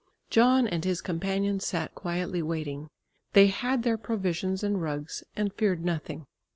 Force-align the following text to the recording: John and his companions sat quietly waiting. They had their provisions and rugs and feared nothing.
John 0.31 0.67
and 0.67 0.83
his 0.83 0.99
companions 0.99 1.63
sat 1.63 1.93
quietly 1.93 2.41
waiting. 2.41 2.89
They 3.33 3.45
had 3.49 3.83
their 3.83 3.99
provisions 3.99 4.63
and 4.63 4.81
rugs 4.81 5.23
and 5.35 5.53
feared 5.53 5.85
nothing. 5.85 6.25